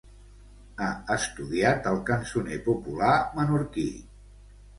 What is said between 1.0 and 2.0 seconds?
estudiat el